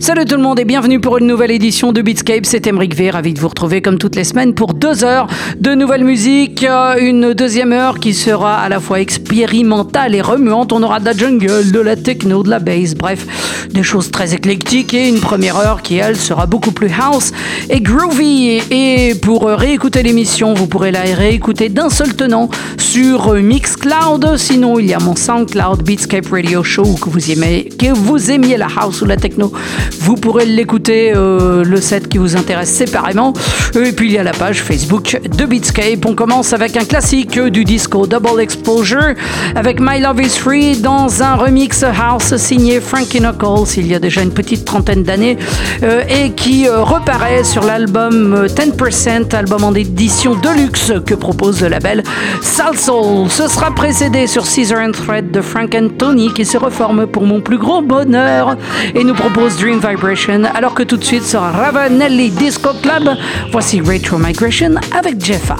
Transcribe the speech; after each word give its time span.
Salut 0.00 0.24
tout 0.24 0.36
le 0.36 0.42
monde 0.42 0.58
et 0.58 0.64
bienvenue 0.64 1.00
pour 1.00 1.18
une 1.18 1.26
nouvelle 1.26 1.52
édition 1.52 1.92
de 1.92 2.02
Beatscape. 2.02 2.44
C'est 2.44 2.66
Emric 2.66 2.94
V, 2.94 3.10
ravi 3.10 3.32
de 3.32 3.40
vous 3.40 3.48
retrouver 3.48 3.80
comme 3.80 3.96
toutes 3.96 4.16
les 4.16 4.24
semaines 4.24 4.52
pour 4.52 4.74
deux 4.74 5.04
heures 5.04 5.28
de 5.60 5.72
nouvelle 5.74 6.04
musique. 6.04 6.64
Euh, 6.64 6.96
une 6.98 7.32
deuxième 7.32 7.72
heure 7.72 8.00
qui 8.00 8.12
sera 8.12 8.56
à 8.56 8.68
la 8.68 8.80
fois 8.80 9.00
expérimentale 9.00 10.14
et 10.14 10.20
remuante. 10.20 10.72
On 10.72 10.82
aura 10.82 11.00
de 11.00 11.04
la 11.04 11.12
jungle, 11.12 11.70
de 11.70 11.80
la 11.80 11.96
techno, 11.96 12.42
de 12.42 12.50
la 12.50 12.58
bass, 12.58 12.94
bref, 12.94 13.68
des 13.70 13.82
choses 13.82 14.10
très 14.10 14.34
éclectiques. 14.34 14.92
Et 14.94 15.08
une 15.08 15.20
première 15.20 15.56
heure 15.56 15.80
qui, 15.80 15.96
elle, 15.96 16.16
sera 16.16 16.46
beaucoup 16.46 16.72
plus 16.72 16.90
house 16.90 17.30
et 17.70 17.80
groovy. 17.80 18.62
Et 18.70 19.14
pour 19.14 19.46
réécouter 19.46 20.02
l'émission, 20.02 20.54
vous 20.54 20.66
pourrez 20.66 20.90
la 20.90 21.02
réécouter 21.02 21.68
d'un 21.68 21.88
seul 21.88 22.14
tenant 22.14 22.50
sur 22.78 23.32
Mixcloud. 23.34 24.36
Sinon, 24.36 24.78
il 24.78 24.86
y 24.86 24.94
a 24.94 24.98
mon 24.98 25.14
SoundCloud 25.14 25.82
Beatscape 25.82 26.26
Radio 26.30 26.62
Show 26.64 26.96
que 27.00 27.08
vous 27.08 27.30
aimez, 27.30 27.68
que 27.78 27.92
vous 27.94 28.30
aimiez 28.30 28.56
la 28.56 28.68
house 28.76 29.00
ou 29.00 29.06
la 29.06 29.16
techno 29.16 29.52
vous 30.00 30.16
pourrez 30.16 30.46
l'écouter, 30.46 31.12
euh, 31.14 31.64
le 31.64 31.80
set 31.80 32.08
qui 32.08 32.18
vous 32.18 32.36
intéresse 32.36 32.70
séparément. 32.70 33.32
Et 33.74 33.92
puis 33.92 34.08
il 34.08 34.12
y 34.12 34.18
a 34.18 34.22
la 34.22 34.32
page 34.32 34.62
Facebook 34.62 35.18
de 35.24 35.44
Beatscape. 35.44 36.04
On 36.06 36.14
commence 36.14 36.52
avec 36.52 36.76
un 36.76 36.84
classique 36.84 37.38
du 37.38 37.64
disco 37.64 38.06
Double 38.06 38.40
Exposure 38.40 39.14
avec 39.54 39.80
My 39.80 40.00
Love 40.00 40.22
is 40.22 40.38
Free 40.38 40.76
dans 40.76 41.22
un 41.22 41.34
remix 41.34 41.82
house 41.82 42.36
signé 42.36 42.80
Frankie 42.80 43.20
Knuckles 43.20 43.44
il 43.76 43.86
y 43.86 43.94
a 43.94 43.98
déjà 43.98 44.22
une 44.22 44.32
petite 44.32 44.64
trentaine 44.64 45.02
d'années 45.02 45.36
euh, 45.82 46.02
et 46.08 46.30
qui 46.30 46.66
euh, 46.68 46.82
reparaît 46.82 47.44
sur 47.44 47.64
l'album 47.64 48.46
10%, 48.46 49.34
album 49.34 49.64
en 49.64 49.74
édition 49.74 50.34
deluxe 50.34 50.92
que 51.06 51.14
propose 51.14 51.62
le 51.62 51.68
label 51.68 52.02
Soul. 52.42 53.28
Ce 53.30 53.48
sera 53.48 53.70
précédé 53.70 54.26
sur 54.26 54.44
Caesar 54.44 54.80
and 54.80 54.92
Thread 54.92 55.30
de 55.30 55.40
Frank 55.40 55.74
and 55.74 55.88
Tony 55.98 56.32
qui 56.32 56.44
se 56.44 56.56
reforme 56.56 57.06
pour 57.06 57.24
mon 57.24 57.40
plus 57.40 57.58
gros 57.58 57.82
bonheur 57.82 58.56
et 58.94 59.04
nous 59.04 59.14
propose 59.14 59.56
Dream 59.56 59.73
Vibration, 59.78 60.42
alors 60.54 60.74
que 60.74 60.82
tout 60.82 60.96
de 60.96 61.04
suite 61.04 61.24
sera 61.24 61.50
Ravanelli 61.50 62.30
Disco 62.30 62.70
Club. 62.82 63.16
Voici 63.52 63.80
Retro 63.80 64.18
Migration 64.18 64.74
avec 64.92 65.24
Jeffa. 65.24 65.56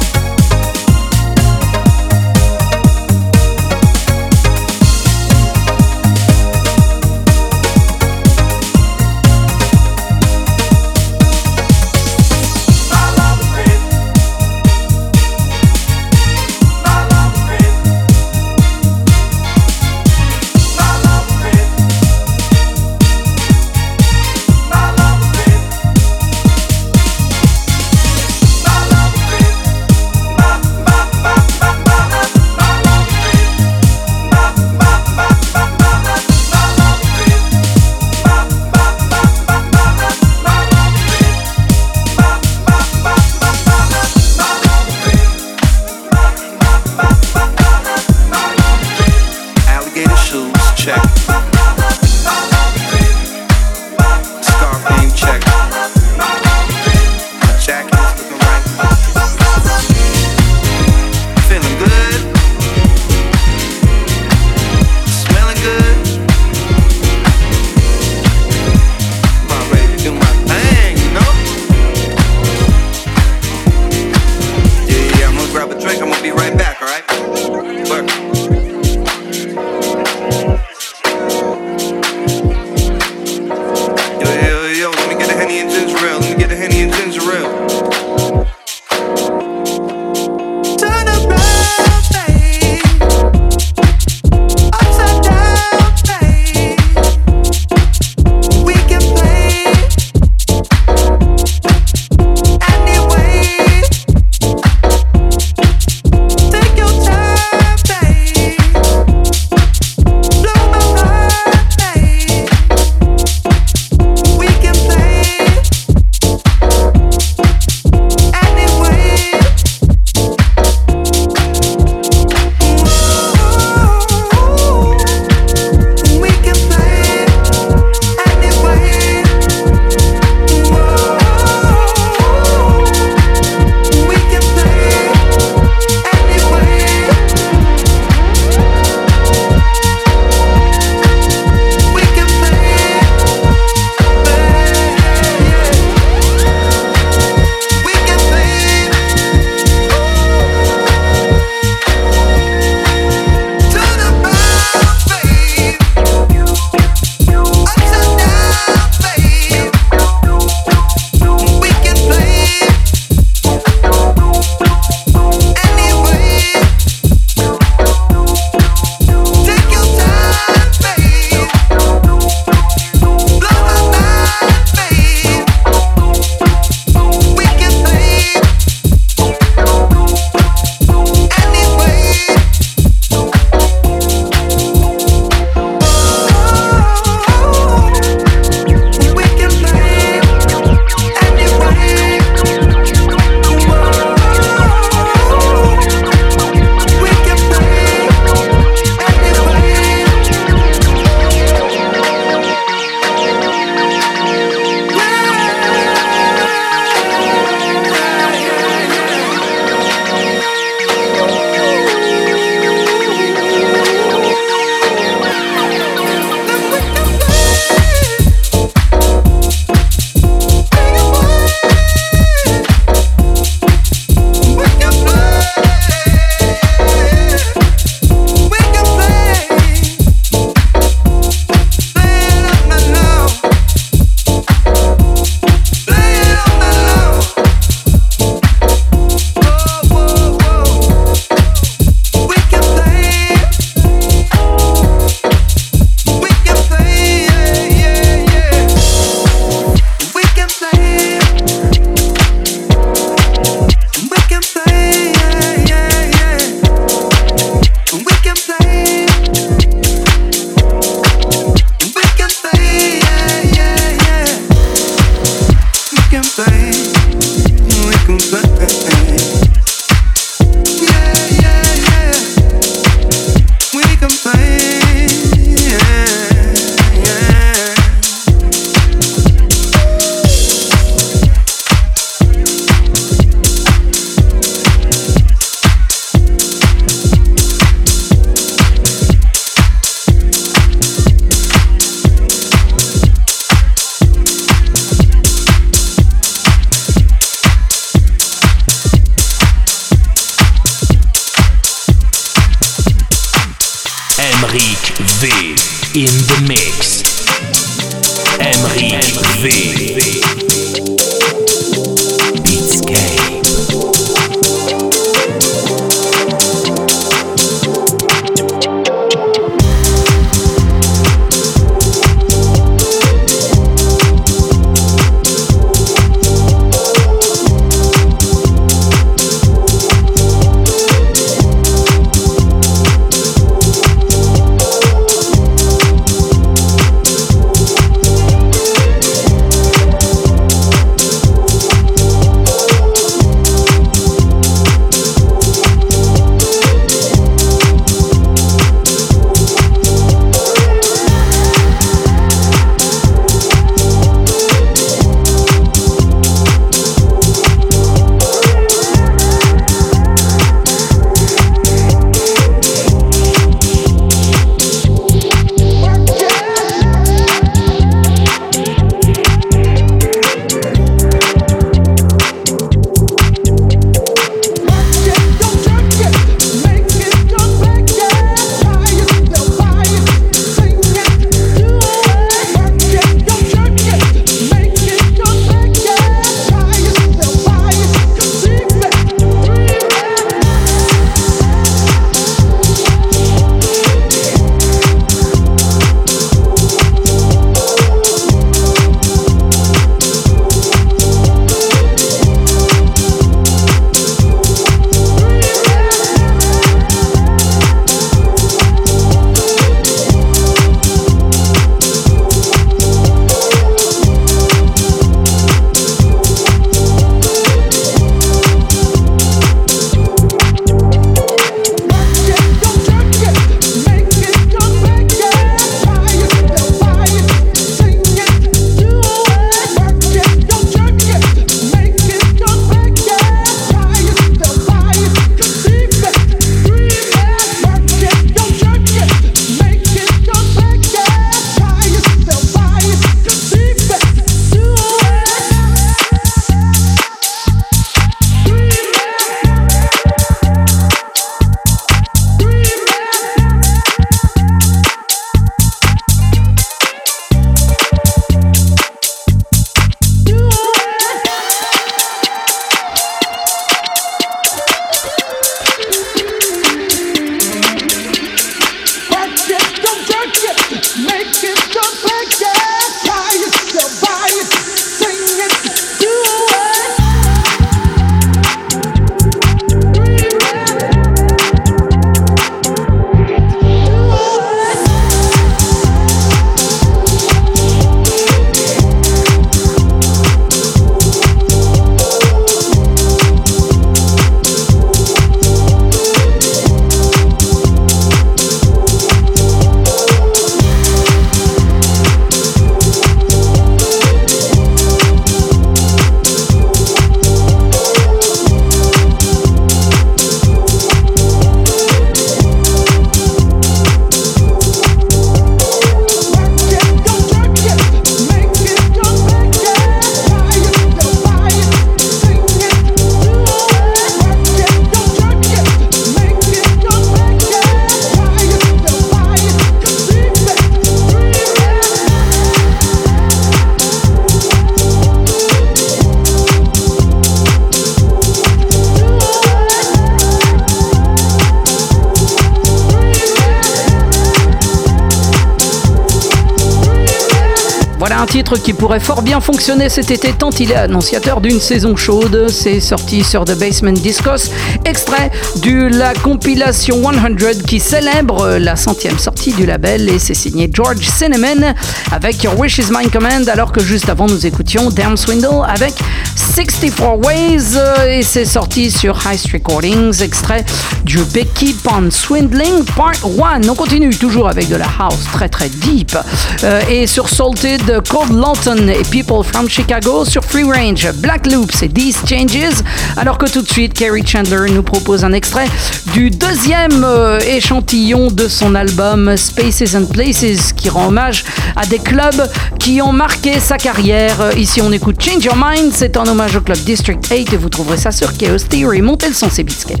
Cet 549.60 550.10
été 550.10 550.32
tant 550.32 550.48
il 550.58 550.72
est 550.72 550.76
annonciateur 550.76 551.42
d'une 551.42 551.60
saison 551.60 551.94
chaude. 551.94 552.46
C'est 552.48 552.80
sorti 552.80 553.22
sur 553.22 553.44
The 553.44 553.58
Basement 553.58 553.92
Discos, 553.92 554.50
extrait 554.86 555.30
de 555.62 555.86
la 555.98 556.14
compilation 556.14 557.02
100 557.02 557.66
qui 557.66 557.78
célèbre 557.78 558.56
la 558.58 558.74
centième 558.76 559.18
sortie 559.18 559.52
du 559.52 559.66
label 559.66 560.08
et 560.08 560.18
c'est 560.18 560.34
signé 560.34 560.70
George 560.72 561.06
Cinnamon 561.06 561.74
avec 562.10 562.42
Your 562.42 562.58
Wish 562.58 562.78
Is 562.78 562.86
My 562.90 563.10
Command 563.10 563.46
alors 563.50 563.70
que 563.70 563.82
juste 563.84 564.08
avant 564.08 564.26
nous 564.26 564.46
écoutions 564.46 564.88
Damn 564.88 565.18
Swindle 565.18 565.62
avec 565.68 565.92
64 566.36 567.18
Ways 567.18 567.76
et 568.08 568.22
c'est 568.22 568.46
sorti 568.46 568.90
sur 568.90 569.18
Heist 569.26 569.52
Recordings, 569.52 570.22
extrait 570.22 570.64
du 571.04 571.18
Becky 571.34 571.74
Pond 571.74 572.10
Swindling 572.10 572.84
Part 572.96 573.12
1. 573.24 573.68
On 573.68 573.74
continue 573.74 574.10
toujours 574.10 574.48
avec 574.48 574.68
de 574.68 574.76
la 574.76 574.88
house 574.98 575.26
très 575.32 575.50
très 575.50 575.68
deep 575.68 576.16
euh, 576.64 576.80
et 576.88 577.06
sur 577.06 577.28
Salted 577.28 578.00
Cold 578.08 578.32
Lawton 578.32 578.88
et 578.88 579.02
People 579.10 579.44
from 579.52 579.68
Chicago 579.68 580.24
sur 580.24 580.44
Free 580.44 580.64
Range, 580.64 581.12
Black 581.16 581.46
Loops 581.46 581.82
et 581.82 581.88
These 581.88 582.18
Changes, 582.28 582.82
alors 583.16 583.38
que 583.38 583.46
tout 583.46 583.62
de 583.62 583.68
suite 583.68 583.94
Kerry 583.94 584.26
Chandler 584.26 584.70
nous 584.70 584.82
propose 584.82 585.24
un 585.24 585.32
extrait 585.32 585.66
du 586.12 586.30
deuxième 586.30 587.04
euh, 587.04 587.38
échantillon 587.40 588.30
de 588.30 588.48
son 588.48 588.74
album 588.74 589.36
Spaces 589.36 589.94
and 589.94 590.06
Places 590.06 590.72
qui 590.72 590.88
rend 590.88 591.08
hommage 591.08 591.44
à 591.76 591.86
des 591.86 591.98
clubs 591.98 592.48
qui 592.78 593.00
ont 593.02 593.12
marqué 593.12 593.60
sa 593.60 593.76
carrière. 593.76 594.56
Ici 594.56 594.80
on 594.82 594.92
écoute 594.92 595.22
Change 595.22 595.44
Your 595.44 595.56
Mind, 595.56 595.92
c'est 595.94 596.16
un 596.16 596.26
hommage 596.26 596.56
au 596.56 596.60
club 596.60 596.78
District 596.78 597.24
8 597.30 597.52
et 597.52 597.56
vous 597.56 597.68
trouverez 597.68 597.96
ça 597.96 598.10
sur 598.10 598.36
Chaos 598.36 598.58
Theory. 598.58 599.00
Montez 599.02 599.28
le 599.28 599.34
son, 599.34 599.48
c'est 599.50 599.64
Beatscape. 599.64 600.00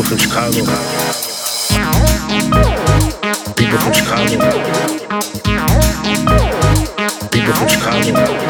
People 0.00 0.16
from 0.16 0.18
Chicago. 0.18 0.64
People 3.54 3.78
from 3.78 3.92
Chicago. 3.92 4.38
People 7.30 7.52
from 7.52 7.68
People 7.68 8.49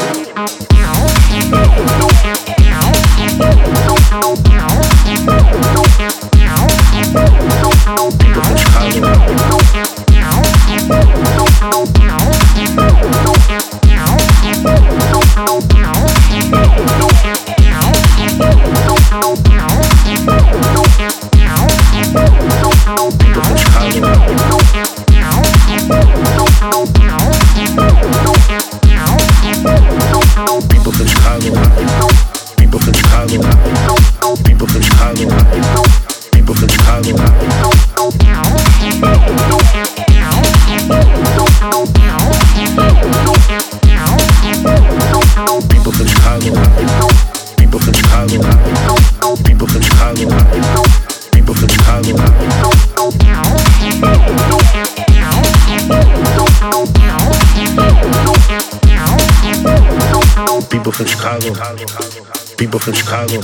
from 62.81 62.93
Chicago. 62.93 63.41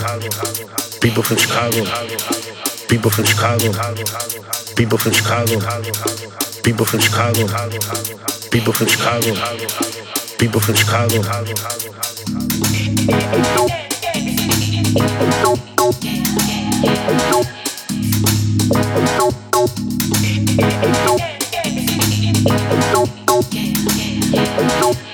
People 1.00 1.22
from 1.22 1.38
Chicago. 1.38 1.84
People 2.90 3.12
from 3.12 3.26
Chicago. 3.26 3.72
People 4.76 4.98
from 4.98 5.14
Chicago. 5.14 5.60
People 6.64 6.86
from 6.86 7.00
Chicago. 7.00 7.48
People 8.52 8.74
from 8.74 8.88
Chicago. 8.88 9.34
People 10.40 10.60
from 10.60 10.76
Chicago. 10.76 11.22
People 24.58 25.07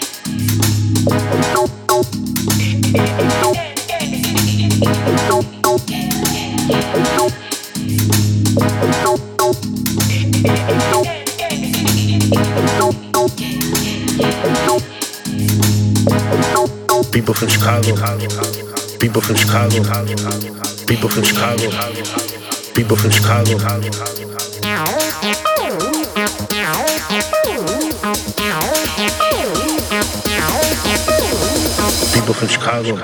Chicago. 17.63 17.95
People 18.99 19.21
from 19.21 19.37
Chicago. 19.37 19.81
People 20.85 21.07
from 21.07 21.23
Chicago. 21.23 21.69
People 22.75 22.97
from 22.97 23.09
Chicago. 23.11 23.57
People 32.13 32.33
from 32.33 32.33
Chicago. 32.33 32.33
People 32.33 32.33
from 32.33 32.49
Chicago. 32.49 32.97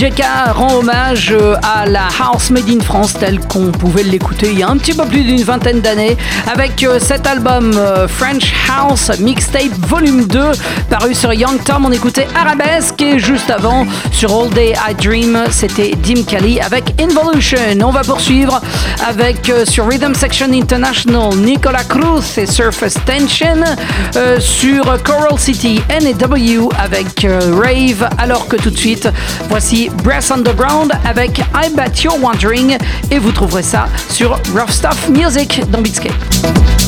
JK 0.00 0.24
rend 0.54 0.76
hommage 0.78 1.30
euh, 1.30 1.56
à 1.62 1.84
la 1.84 2.08
house 2.22 2.48
made 2.48 2.70
in 2.70 2.80
France 2.80 3.12
telle 3.12 3.38
qu'on 3.38 3.70
pouvait 3.70 4.02
l'écouter 4.02 4.48
il 4.50 4.58
y 4.58 4.62
a 4.62 4.68
un 4.70 4.78
petit 4.78 4.94
peu 4.94 5.04
plus 5.04 5.24
d'une 5.24 5.42
vingtaine 5.42 5.82
d'années 5.82 6.16
avec 6.50 6.82
euh, 6.82 6.98
cet 6.98 7.26
album 7.26 7.72
euh, 7.76 8.08
French 8.08 8.50
House 8.66 9.10
Mixtape 9.18 9.74
Volume 9.86 10.26
2 10.26 10.52
paru 10.88 11.14
sur 11.14 11.34
Young 11.34 11.62
Tom. 11.64 11.84
On 11.84 11.92
écoutait 11.92 12.26
Arabesque 12.34 13.02
et 13.02 13.18
juste 13.18 13.50
avant 13.50 13.86
sur 14.10 14.32
All 14.32 14.48
Day 14.48 14.72
I 14.88 14.94
Dream 14.94 15.38
c'était 15.50 15.90
Dim 15.90 16.22
Kelly 16.26 16.60
avec 16.60 16.98
Involution. 16.98 17.58
On 17.84 17.90
va 17.90 18.00
poursuivre 18.00 18.58
avec 19.06 19.52
sur 19.64 19.88
Rhythm 19.88 20.14
Section 20.14 20.52
International 20.52 21.34
Nicola 21.36 21.84
Cruz 21.84 22.38
et 22.38 22.46
Surface 22.46 22.94
Tension 23.04 23.64
sur 24.38 25.02
Coral 25.02 25.38
City 25.38 25.80
NW 25.90 26.68
avec 26.78 27.26
Rave 27.50 28.08
alors 28.18 28.46
que 28.48 28.56
tout 28.56 28.70
de 28.70 28.78
suite 28.78 29.08
voici 29.48 29.90
Brass 30.04 30.30
Underground 30.30 30.92
avec 31.04 31.38
I 31.38 31.70
Bet 31.74 32.02
You're 32.02 32.22
Wondering 32.22 32.76
et 33.10 33.18
vous 33.18 33.32
trouverez 33.32 33.62
ça 33.62 33.86
sur 34.10 34.32
Rough 34.54 34.70
Stuff 34.70 35.08
Music 35.08 35.62
dans 35.70 35.80
Beatscape. 35.80 36.79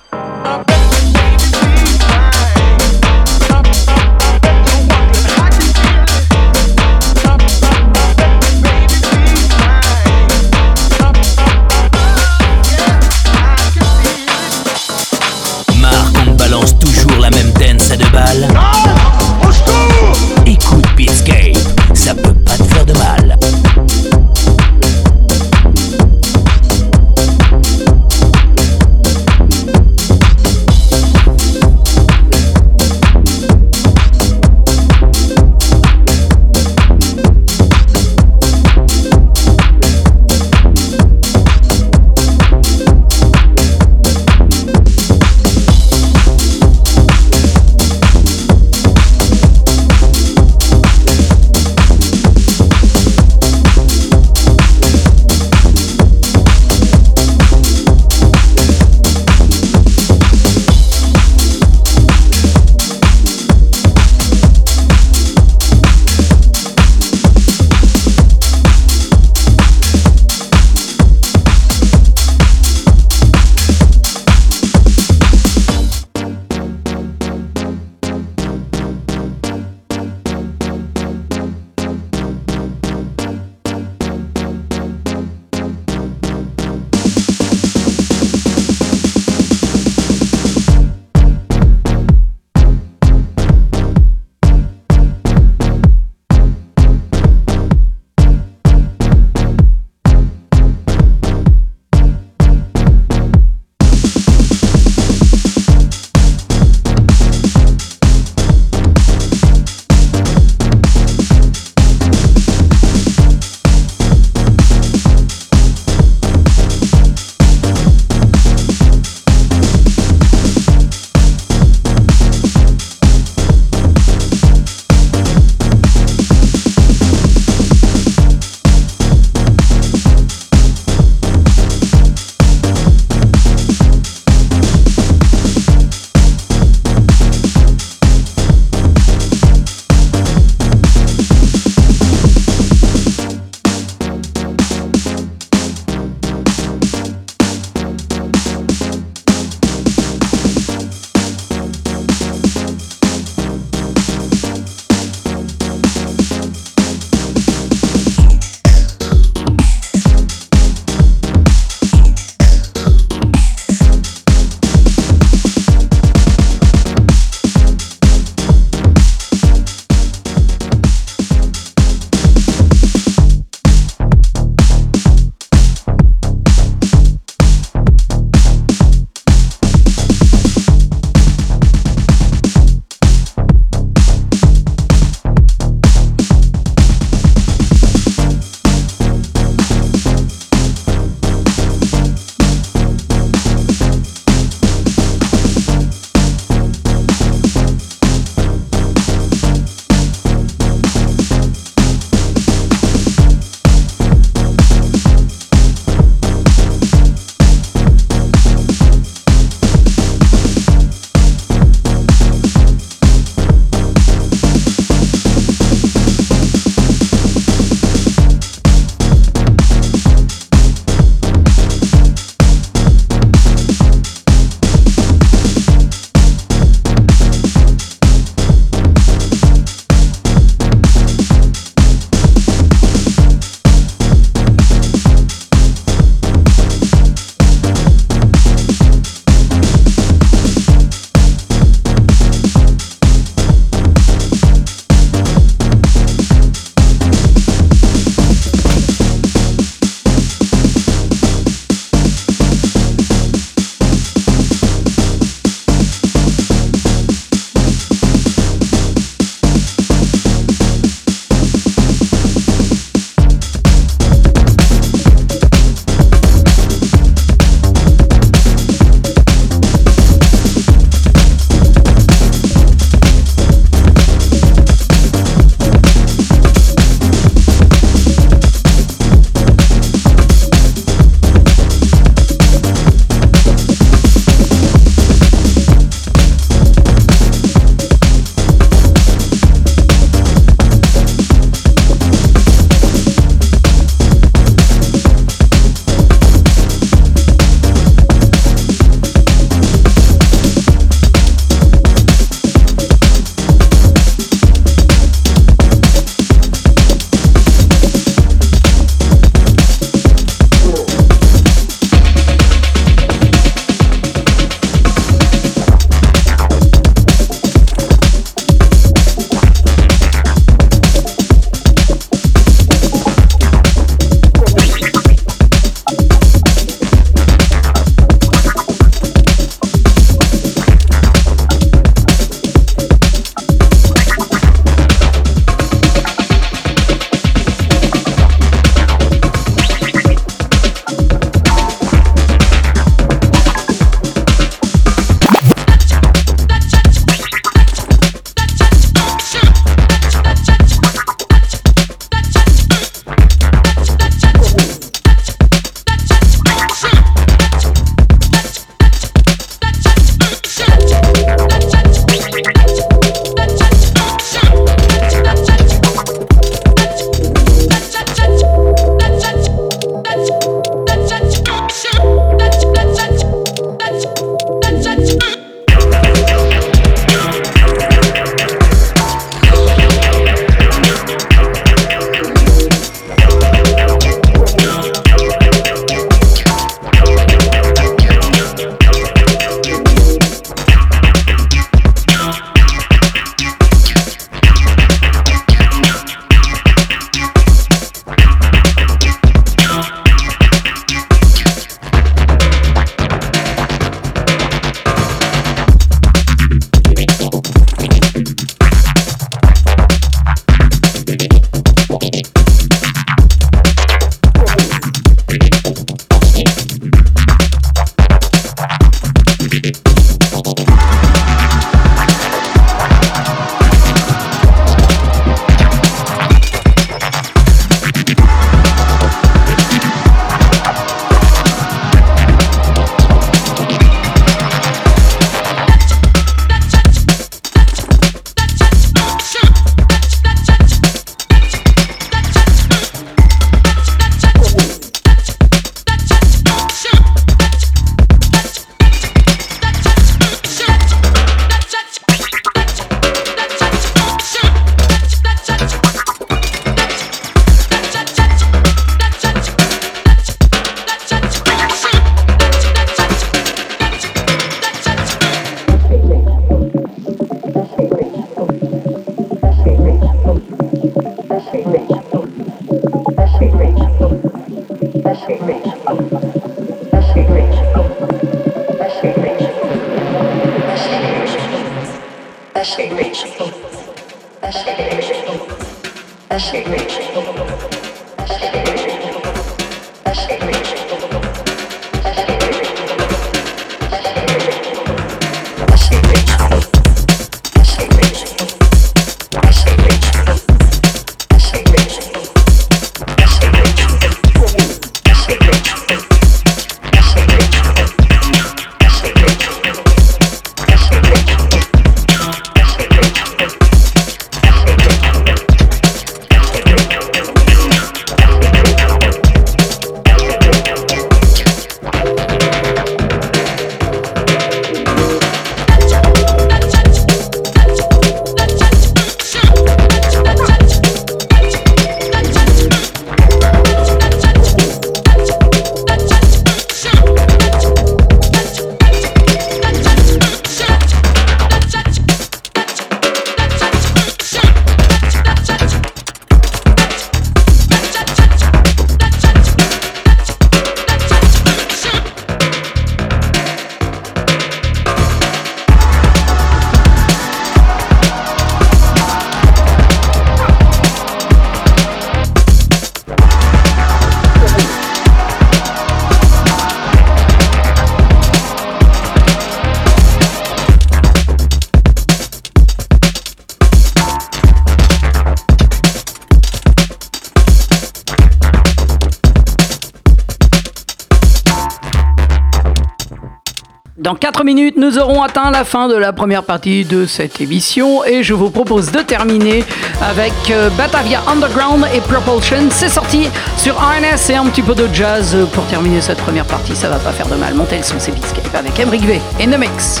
4 584.32 584.44
minutes, 584.44 584.76
nous 584.78 584.98
aurons 584.98 585.22
atteint 585.22 585.50
la 585.50 585.62
fin 585.62 585.88
de 585.88 585.94
la 585.94 586.14
première 586.14 586.42
partie 586.42 586.86
de 586.86 587.04
cette 587.04 587.42
émission 587.42 588.02
et 588.02 588.22
je 588.22 588.32
vous 588.32 588.48
propose 588.48 588.90
de 588.90 589.00
terminer 589.00 589.62
avec 590.00 590.32
euh, 590.50 590.70
Batavia 590.70 591.20
Underground 591.26 591.84
et 591.94 592.00
Propulsion. 592.00 592.70
C'est 592.70 592.88
sorti 592.88 593.28
sur 593.58 593.76
RNS 593.76 594.30
et 594.30 594.36
un 594.36 594.46
petit 594.46 594.62
peu 594.62 594.74
de 594.74 594.88
jazz 594.90 595.36
pour 595.52 595.66
terminer 595.66 596.00
cette 596.00 596.18
première 596.18 596.46
partie. 596.46 596.74
Ça 596.74 596.88
va 596.88 596.96
pas 596.96 597.12
faire 597.12 597.28
de 597.28 597.34
mal. 597.34 597.52
Montez 597.52 597.76
le 597.76 597.82
son, 597.82 597.96
c'est 597.98 598.12
Beatscape 598.12 598.54
avec 598.54 598.80
Emric 598.80 599.04
V 599.04 599.20
et 599.38 599.46
The 599.46 599.58
Mix. 599.58 600.00